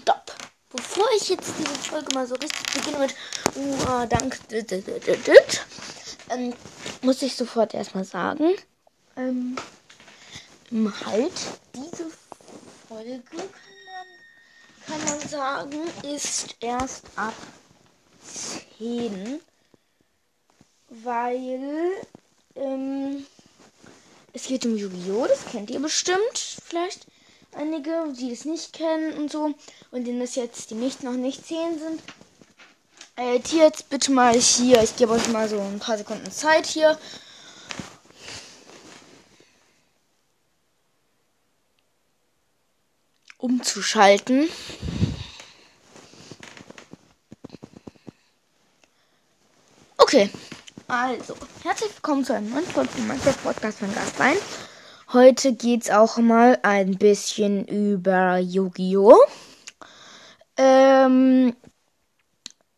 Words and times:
stopp. 0.00 0.34
Bevor 0.70 1.06
ich 1.16 1.30
jetzt 1.30 1.52
diese 1.58 1.74
Folge 1.74 2.14
mal 2.14 2.26
so 2.26 2.34
richtig 2.34 2.62
beginne 2.74 2.98
mit 2.98 3.14
uh, 3.56 4.06
Dank, 4.06 4.38
ähm, 6.30 6.54
muss 7.00 7.22
ich 7.22 7.34
sofort 7.34 7.72
erstmal 7.72 8.04
sagen, 8.04 8.54
ähm, 9.16 9.56
halt, 11.06 11.32
diese 11.74 12.10
Folge 12.86 13.22
kann 13.30 13.38
man, 13.38 13.48
kann 14.86 15.04
man 15.04 15.28
sagen, 15.28 15.78
ist 16.02 16.56
erst 16.60 17.06
ab 17.16 17.34
10, 18.78 19.40
weil, 20.90 21.92
ähm, 22.56 23.26
es 24.34 24.44
geht 24.44 24.66
um 24.66 24.76
Yu-Gi-Oh!, 24.76 25.26
das 25.26 25.46
kennt 25.46 25.70
ihr 25.70 25.80
bestimmt, 25.80 26.60
vielleicht 26.62 27.06
einige, 27.58 28.12
die 28.18 28.30
das 28.30 28.44
nicht 28.44 28.72
kennen 28.72 29.14
und 29.14 29.30
so, 29.30 29.54
und 29.90 30.06
denen 30.06 30.20
das 30.20 30.36
jetzt, 30.36 30.70
die 30.70 30.74
nicht 30.74 31.02
noch 31.02 31.12
nicht 31.12 31.46
10 31.46 31.78
sind. 31.78 32.02
Äh, 33.16 33.40
jetzt 33.50 33.90
bitte 33.90 34.12
mal 34.12 34.34
hier, 34.34 34.82
ich 34.82 34.96
gebe 34.96 35.12
euch 35.12 35.28
mal 35.28 35.48
so 35.48 35.60
ein 35.60 35.80
paar 35.80 35.98
Sekunden 35.98 36.30
Zeit 36.30 36.66
hier. 36.66 36.98
umzuschalten. 43.40 44.48
Okay, 49.96 50.28
also, 50.88 51.36
herzlich 51.62 51.94
willkommen 51.94 52.24
zu 52.24 52.34
einem 52.34 52.50
neuen 52.50 52.66
Folge 52.66 52.90
von 52.90 53.06
Minecraft 53.06 53.42
Podcast 53.42 53.78
von 53.78 53.94
Gastwein. 53.94 54.36
Heute 55.10 55.54
geht's 55.54 55.88
auch 55.88 56.18
mal 56.18 56.58
ein 56.62 56.98
bisschen 56.98 57.66
über 57.66 58.36
Yu-Gi-Oh! 58.36 59.16
Ähm, 60.58 61.56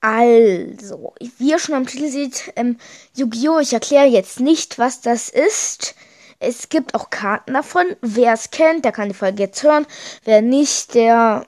also, 0.00 1.14
wie 1.38 1.50
ihr 1.50 1.58
schon 1.58 1.74
am 1.74 1.88
Titel 1.88 2.06
seht, 2.08 2.52
ähm, 2.54 2.78
Yu-Gi-Oh! 3.16 3.58
Ich 3.58 3.72
erkläre 3.72 4.06
jetzt 4.06 4.38
nicht, 4.38 4.78
was 4.78 5.00
das 5.00 5.30
ist. 5.30 5.96
Es 6.38 6.68
gibt 6.68 6.94
auch 6.94 7.10
Karten 7.10 7.54
davon. 7.54 7.86
Wer 8.02 8.34
es 8.34 8.52
kennt, 8.52 8.84
der 8.84 8.92
kann 8.92 9.08
die 9.08 9.16
Folge 9.16 9.42
jetzt 9.42 9.64
hören. 9.64 9.84
Wer 10.22 10.42
nicht, 10.42 10.94
der 10.94 11.44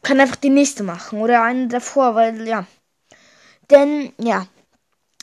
kann 0.00 0.18
einfach 0.18 0.36
die 0.36 0.48
nächste 0.48 0.82
machen 0.82 1.20
oder 1.20 1.42
eine 1.42 1.68
davor, 1.68 2.14
weil 2.14 2.48
ja. 2.48 2.66
Denn 3.68 4.14
ja, 4.18 4.46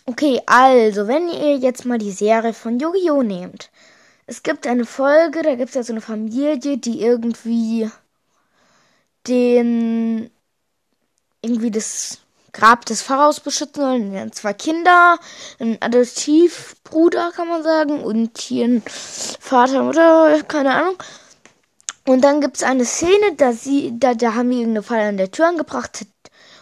Okay, 0.09 0.41
also, 0.45 1.09
wenn 1.09 1.27
ihr 1.27 1.58
jetzt 1.58 1.83
mal 1.83 1.97
die 1.97 2.11
Serie 2.13 2.53
von 2.53 2.80
Yu-Gi-Oh! 2.80 3.23
nehmt. 3.23 3.69
Es 4.25 4.41
gibt 4.41 4.66
eine 4.66 4.86
Folge, 4.86 5.41
da 5.41 5.55
gibt 5.55 5.67
es 5.69 5.75
ja 5.75 5.83
so 5.83 5.91
eine 5.91 5.99
Familie, 5.99 6.77
die 6.77 7.02
irgendwie 7.02 7.91
den 9.27 10.31
irgendwie 11.41 11.72
das 11.72 12.19
Grab 12.53 12.86
des 12.86 13.02
Pharaos 13.02 13.41
beschützen 13.41 13.81
sollen. 13.81 14.31
Zwei 14.31 14.53
Kinder, 14.53 15.19
ein 15.59 15.77
Adoptivbruder, 15.81 17.33
kann 17.36 17.49
man 17.49 17.64
sagen, 17.64 18.02
und 18.02 18.38
hier 18.38 18.66
ein 18.66 18.83
Vater, 18.88 19.83
Mutter, 19.83 20.42
keine 20.47 20.73
Ahnung. 20.73 20.95
Und 22.05 22.21
dann 22.21 22.39
gibt 22.39 22.55
es 22.55 22.64
eine 22.64 22.86
Szene, 22.86 23.36
da 23.36 23.52
sie, 23.52 23.92
da, 23.99 24.14
da 24.14 24.36
haben 24.36 24.52
die 24.52 24.59
irgendeine 24.59 24.83
Falle 24.83 25.09
an 25.09 25.17
der 25.17 25.31
Tür 25.31 25.49
angebracht, 25.49 26.05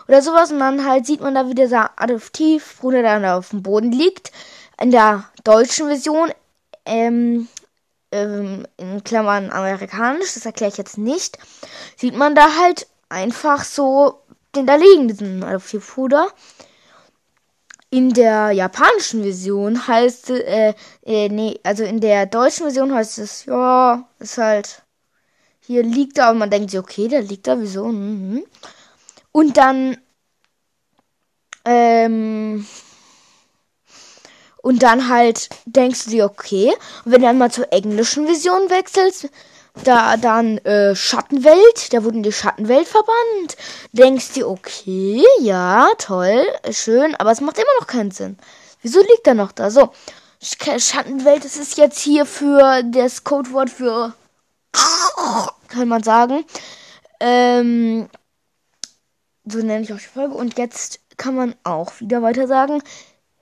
oder 0.07 0.21
sowas. 0.21 0.51
Und 0.51 0.59
dann 0.59 0.85
halt 0.85 1.05
sieht 1.05 1.21
man 1.21 1.35
da, 1.35 1.47
wie 1.49 1.55
dieser 1.55 1.91
Adoptivbruder 1.99 3.01
dann 3.01 3.25
auf 3.25 3.49
dem 3.49 3.63
Boden 3.63 3.91
liegt. 3.91 4.31
In 4.81 4.91
der 4.91 5.25
deutschen 5.43 5.87
Version, 5.87 6.31
ähm, 6.85 7.47
ähm, 8.11 8.67
in 8.77 9.03
Klammern 9.03 9.51
amerikanisch, 9.51 10.33
das 10.33 10.45
erkläre 10.45 10.71
ich 10.71 10.77
jetzt 10.77 10.97
nicht, 10.97 11.37
sieht 11.95 12.15
man 12.15 12.35
da 12.35 12.55
halt 12.59 12.87
einfach 13.09 13.63
so 13.63 14.19
den 14.55 14.65
da 14.65 14.75
liegen, 14.75 15.07
diesen 15.07 15.43
Adoptivbruder. 15.43 16.29
In 17.89 18.13
der 18.13 18.51
japanischen 18.51 19.23
Version 19.23 19.87
heißt 19.87 20.29
es, 20.29 20.39
äh, 20.41 20.73
äh, 21.05 21.29
nee, 21.29 21.59
also 21.63 21.83
in 21.83 22.01
der 22.01 22.25
deutschen 22.25 22.63
Version 22.63 22.93
heißt 22.93 23.19
es, 23.19 23.45
ja, 23.45 24.07
ist 24.19 24.37
halt, 24.37 24.81
hier 25.61 25.83
liegt 25.83 26.17
er, 26.17 26.31
und 26.31 26.39
man 26.39 26.49
denkt 26.49 26.71
sich, 26.71 26.79
okay, 26.79 27.07
der 27.07 27.21
liegt 27.21 27.47
da, 27.47 27.59
wieso? 27.59 27.85
Mhm. 27.85 28.43
Und 29.35 29.57
dann, 29.57 29.97
ähm, 31.65 32.65
und 34.61 34.81
dann 34.81 35.09
halt 35.09 35.49
denkst 35.65 36.05
du 36.05 36.11
dir, 36.11 36.23
okay, 36.23 36.73
und 37.03 37.11
wenn 37.11 37.19
du 37.19 37.27
dann 37.27 37.37
mal 37.37 37.51
zur 37.51 37.73
englischen 37.73 38.27
Version 38.27 38.69
wechselst, 38.69 39.27
da 39.83 40.15
dann 40.15 40.59
äh, 40.59 40.95
Schattenwelt, 40.95 41.91
der 41.91 42.05
wurde 42.05 42.15
in 42.15 42.23
die 42.23 42.31
Schattenwelt 42.31 42.87
verbannt. 42.87 43.57
Denkst 43.91 44.35
du, 44.35 44.47
okay, 44.47 45.21
ja, 45.41 45.89
toll, 45.97 46.45
schön, 46.71 47.13
aber 47.15 47.31
es 47.31 47.41
macht 47.41 47.57
immer 47.57 47.67
noch 47.81 47.87
keinen 47.87 48.11
Sinn. 48.11 48.37
Wieso 48.83 49.01
liegt 49.01 49.27
er 49.27 49.33
noch 49.33 49.51
da? 49.51 49.69
So, 49.69 49.91
Schattenwelt, 50.39 51.43
das 51.43 51.57
ist 51.57 51.77
jetzt 51.77 51.99
hier 51.99 52.25
für 52.25 52.83
das 52.83 53.25
Codewort 53.25 53.69
für 53.69 54.13
kann 55.67 55.89
man 55.89 56.03
sagen. 56.03 56.45
Ähm, 57.19 58.07
so 59.45 59.59
nenne 59.59 59.83
ich 59.83 59.93
auch 59.93 59.97
die 59.97 60.05
Folge. 60.05 60.35
Und 60.35 60.57
jetzt 60.57 60.99
kann 61.17 61.35
man 61.35 61.55
auch 61.63 61.99
wieder 61.99 62.21
weiter 62.21 62.47
sagen, 62.47 62.81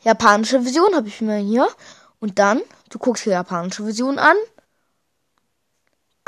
japanische 0.02 0.62
Version 0.62 0.96
habe 0.96 1.08
ich 1.08 1.22
mir 1.22 1.38
hier. 1.38 1.68
Und 2.20 2.40
dann, 2.40 2.62
du 2.90 3.00
guckst 3.00 3.24
hier 3.24 3.34
japanische 3.34 3.84
Version 3.84 4.20
an. 4.20 4.36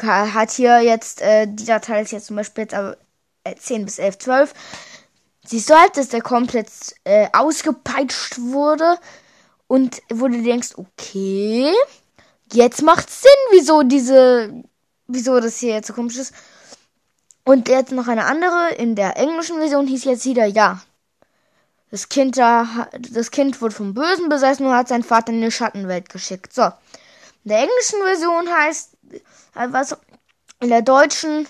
Hat 0.02 0.52
hier 0.52 0.82
jetzt, 0.82 1.22
äh, 1.22 1.48
die 1.48 1.66
Datei 1.66 2.02
ist 2.02 2.12
jetzt 2.12 2.28
zum 2.28 2.36
Beispiel 2.36 2.64
jetzt 2.64 2.74
aber 2.74 2.98
äh, 3.46 3.56
10 3.56 3.86
bis 3.86 4.00
11, 4.00 4.18
12. 4.18 4.54
Siehst 5.46 5.70
du 5.70 5.76
halt, 5.76 5.96
dass 5.96 6.10
der 6.10 6.22
komplett 6.22 6.70
äh, 7.06 7.28
ausgepeitscht 7.32 8.40
wurde. 8.40 8.98
Und 9.68 10.02
wo 10.10 10.28
du 10.28 10.44
denkst, 10.44 10.74
okay, 10.76 11.74
jetzt 12.52 12.82
macht 12.82 13.10
Sinn, 13.10 13.32
wieso 13.52 13.84
diese, 13.84 14.64
wieso 15.08 15.40
das 15.40 15.58
hier 15.58 15.74
jetzt 15.74 15.88
so 15.88 15.94
komisch 15.94 16.18
ist. 16.18 16.34
Und 17.46 17.70
jetzt 17.70 17.92
noch 17.92 18.08
eine 18.08 18.26
andere. 18.26 18.74
In 18.76 18.96
der 18.96 19.18
englischen 19.18 19.58
Version 19.58 19.88
hieß 19.88 20.04
jetzt 20.06 20.26
wieder 20.26 20.46
ja. 20.46 20.82
Das 21.92 22.10
Kind 22.10 22.38
da, 22.38 22.90
das 23.00 23.32
Kind 23.32 23.62
wurde 23.62 23.76
vom 23.76 23.94
Bösen 23.94 24.28
besessen 24.28 24.66
und 24.66 24.74
hat 24.74 24.88
seinen 24.88 25.04
Vater 25.04 25.32
in 25.32 25.42
die 25.42 25.52
Schattenwelt 25.52 26.10
geschickt. 26.10 26.54
So. 26.54 26.64
In 26.64 27.50
der 27.50 27.60
englischen 27.60 28.02
Version 28.04 28.50
heißt, 28.52 28.98
äh, 29.12 29.68
was, 29.70 29.96
in 30.60 30.70
der 30.70 30.82
deutschen, 30.82 31.48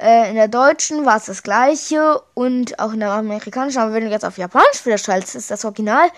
äh, 0.00 0.30
in 0.30 0.36
der 0.36 0.48
deutschen 0.48 1.04
war 1.04 1.18
es 1.18 1.26
das 1.26 1.42
gleiche 1.42 2.18
und 2.32 2.78
auch 2.78 2.94
in 2.94 3.00
der 3.00 3.10
amerikanischen, 3.10 3.80
aber 3.80 3.92
wenn 3.92 4.06
du 4.06 4.10
jetzt 4.10 4.24
auf 4.24 4.38
Japanisch 4.38 4.84
wieder 4.86 4.98
schaltest, 4.98 5.34
ist 5.34 5.50
das 5.50 5.66
Original, 5.66 6.10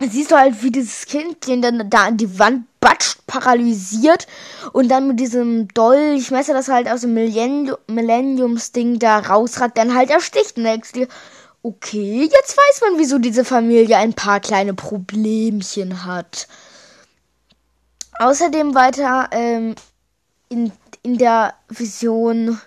siehst 0.00 0.30
du 0.30 0.36
halt, 0.36 0.62
wie 0.62 0.70
dieses 0.70 1.06
Kind 1.06 1.46
den 1.46 1.62
dann 1.62 1.88
da 1.88 2.06
an 2.06 2.16
die 2.16 2.38
Wand 2.38 2.66
batscht, 2.80 3.26
paralysiert 3.26 4.26
und 4.72 4.88
dann 4.88 5.08
mit 5.08 5.20
diesem 5.20 5.68
Dolchmesser, 5.68 6.52
das 6.52 6.68
halt 6.68 6.88
aus 6.88 7.02
dem 7.02 7.14
Millennium, 7.14 7.78
Millenniums-Ding 7.86 8.98
da 8.98 9.18
rausrat, 9.18 9.78
dann 9.78 9.94
halt 9.94 10.10
ersticht. 10.10 10.58
Und 10.58 10.66
okay, 11.62 12.28
jetzt 12.30 12.56
weiß 12.56 12.80
man, 12.82 12.98
wieso 12.98 13.18
diese 13.18 13.44
Familie 13.44 13.96
ein 13.96 14.12
paar 14.12 14.40
kleine 14.40 14.74
Problemchen 14.74 16.04
hat. 16.04 16.46
Außerdem 18.18 18.74
weiter 18.74 19.28
ähm, 19.32 19.74
in, 20.48 20.72
in 21.02 21.18
der 21.18 21.54
Vision, 21.68 22.60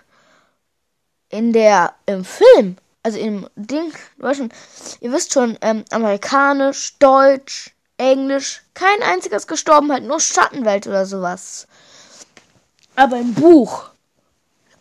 in 1.30 1.52
der 1.52 1.94
im 2.06 2.24
Film 2.24 2.76
also 3.08 3.20
im 3.20 3.48
Ding, 3.56 3.90
Deutschen, 4.18 4.52
ihr 5.00 5.10
wisst 5.12 5.32
schon, 5.32 5.56
ähm, 5.62 5.82
amerikanisch, 5.90 6.98
deutsch, 6.98 7.70
englisch, 7.96 8.62
kein 8.74 9.02
einziges 9.02 9.46
gestorben, 9.46 9.90
halt 9.90 10.04
nur 10.04 10.20
Schattenwelt 10.20 10.86
oder 10.86 11.06
sowas. 11.06 11.66
Aber 12.96 13.16
im 13.16 13.32
Buch, 13.32 13.84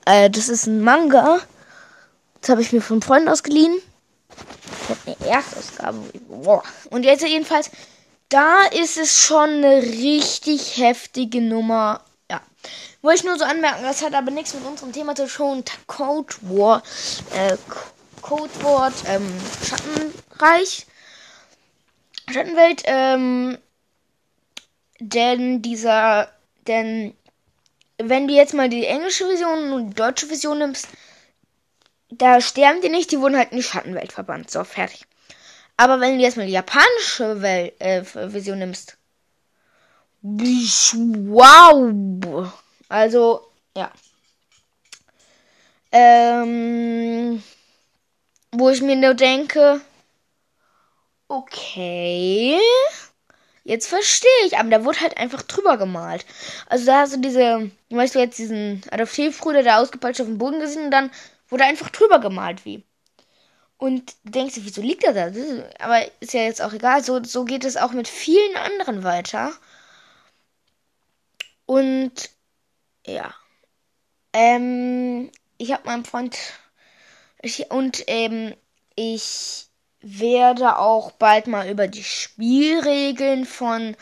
äh, 0.05 0.29
das 0.29 0.49
ist 0.49 0.67
ein 0.67 0.81
Manga, 0.81 1.39
das 2.41 2.49
habe 2.49 2.61
ich 2.61 2.73
mir 2.73 2.81
von 2.81 3.01
Freunden 3.01 3.29
ausgeliehen. 3.29 3.79
Ich 4.83 4.89
habe 4.89 5.17
eine 5.21 5.31
Erstausgabe. 5.31 5.99
Boah. 6.27 6.63
Und 6.89 7.03
jetzt 7.03 7.25
jedenfalls, 7.25 7.71
da 8.27 8.65
ist 8.65 8.97
es 8.97 9.17
schon 9.17 9.49
eine 9.49 9.81
richtig 9.81 10.75
heftige 10.75 11.39
Nummer. 11.39 12.01
Ja. 12.29 12.41
Wollte 13.01 13.19
ich 13.19 13.23
nur 13.23 13.37
so 13.37 13.45
anmerken, 13.45 13.83
das 13.83 14.01
hat 14.03 14.13
aber 14.13 14.31
nichts 14.31 14.53
mit 14.53 14.65
unserem 14.65 14.91
Thema 14.91 15.15
zu 15.15 15.27
tun. 15.27 15.63
Code 15.87 16.33
War. 16.41 16.83
Äh, 17.33 17.55
Codewort 18.21 18.93
ähm, 19.07 19.27
Schattenreich. 19.63 20.85
Schattenwelt, 22.29 22.83
ähm, 22.85 23.57
denn 24.99 25.61
dieser, 25.61 26.29
denn 26.67 27.15
wenn 27.97 28.27
du 28.27 28.33
jetzt 28.33 28.53
mal 28.53 28.69
die 28.69 28.85
englische 28.85 29.25
Version 29.25 29.71
und 29.71 29.89
die 29.91 29.95
deutsche 29.95 30.27
Version 30.27 30.59
nimmst, 30.59 30.87
da 32.09 32.41
sterben 32.41 32.81
die 32.81 32.89
nicht, 32.89 33.11
die 33.11 33.19
wurden 33.19 33.37
halt 33.37 33.51
in 33.51 33.57
die 33.57 33.63
Schattenwelt 33.63 34.11
verbannt. 34.11 34.51
So, 34.51 34.63
fertig. 34.63 35.05
Aber 35.77 35.99
wenn 35.99 36.17
du 36.17 36.23
jetzt 36.23 36.37
mal 36.37 36.45
die 36.45 36.53
japanische 36.53 37.41
Welt, 37.41 37.79
äh, 37.79 38.03
Version 38.03 38.59
nimmst, 38.59 38.97
wow. 40.21 42.53
Also, 42.89 43.47
ja. 43.75 43.91
Ähm, 45.91 47.41
wo 48.51 48.69
ich 48.69 48.81
mir 48.81 48.95
nur 48.95 49.13
denke, 49.13 49.81
okay, 51.27 52.59
jetzt 53.63 53.87
verstehe 53.87 54.29
ich, 54.45 54.57
aber 54.57 54.69
da 54.69 54.85
wurde 54.85 55.01
halt 55.01 55.17
einfach 55.17 55.43
drüber 55.43 55.77
gemalt. 55.77 56.25
Also 56.67 56.85
da 56.85 57.01
hast 57.01 57.15
du 57.15 57.19
diese, 57.19 57.71
weißt 57.89 58.15
du 58.15 58.19
jetzt 58.19 58.39
diesen 58.39 58.81
Adoptivbruder, 58.91 59.63
der 59.63 59.79
ausgepeitscht 59.79 60.21
auf 60.21 60.27
dem 60.27 60.37
Boden 60.37 60.59
gesehen 60.59 60.85
und 60.85 60.91
dann 60.91 61.11
wurde 61.49 61.65
einfach 61.65 61.89
drüber 61.89 62.19
gemalt 62.19 62.65
wie. 62.65 62.83
Und 63.77 64.15
denkst 64.23 64.55
du, 64.55 64.65
wieso 64.65 64.81
liegt 64.81 65.03
er 65.03 65.13
da? 65.13 65.31
Aber 65.79 66.01
ist 66.19 66.33
ja 66.33 66.41
jetzt 66.41 66.61
auch 66.61 66.73
egal. 66.73 67.03
So, 67.03 67.23
so 67.23 67.45
geht 67.45 67.63
es 67.63 67.77
auch 67.77 67.91
mit 67.91 68.07
vielen 68.07 68.55
anderen 68.55 69.03
weiter. 69.03 69.51
Und 71.65 72.31
ja. 73.05 73.35
Ähm, 74.33 75.31
ich 75.57 75.71
habe 75.71 75.85
meinen 75.85 76.05
Freund. 76.05 76.37
Ich, 77.41 77.71
und 77.71 78.03
ähm, 78.07 78.55
ich 78.95 79.67
werde 80.01 80.77
auch 80.77 81.11
bald 81.11 81.47
mal 81.47 81.69
über 81.69 81.87
die 81.87 82.03
Spielregeln 82.03 83.45
von 83.45 83.95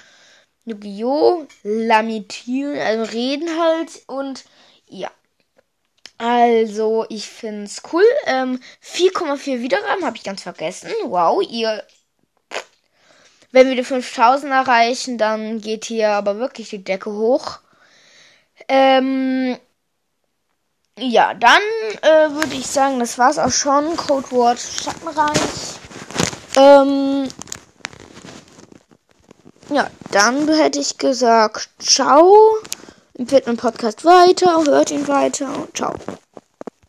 Yu-Gi-Oh! 0.65 1.47
lamentieren, 1.63 2.79
also 2.79 3.11
reden 3.11 3.49
halt. 3.59 4.03
Und 4.07 4.45
ja. 4.87 5.11
Also, 6.17 7.05
ich 7.09 7.27
find's 7.27 7.81
cool. 7.91 8.05
Ähm, 8.25 8.59
4,4 8.81 9.61
Wiedergaben 9.61 10.05
habe 10.05 10.15
ich 10.15 10.23
ganz 10.23 10.43
vergessen. 10.43 10.89
Wow, 11.03 11.43
ihr. 11.43 11.83
Wenn 13.51 13.67
wir 13.69 13.75
die 13.75 13.83
5000 13.83 14.51
erreichen, 14.51 15.17
dann 15.17 15.61
geht 15.61 15.85
hier 15.85 16.11
aber 16.11 16.37
wirklich 16.39 16.69
die 16.69 16.83
Decke 16.83 17.11
hoch. 17.11 17.59
Ähm, 18.67 19.57
ja, 20.97 21.33
dann 21.33 21.61
äh, 22.01 22.31
würde 22.31 22.55
ich 22.55 22.67
sagen, 22.67 22.99
das 22.99 23.17
war's 23.17 23.37
auch 23.37 23.51
schon. 23.51 23.95
Codewort 23.97 24.59
Schattenreich. 24.59 25.79
Ähm, 26.55 27.27
ja, 29.69 29.89
dann 30.11 30.47
hätte 30.47 30.79
ich 30.79 30.97
gesagt, 30.97 31.69
ciao. 31.79 32.57
Empfehlt 33.17 33.45
meinen 33.45 33.57
Podcast 33.57 34.05
weiter, 34.05 34.63
hört 34.65 34.91
ihn 34.91 35.07
weiter 35.07 35.47
und 35.47 35.75
ciao. 35.75 35.93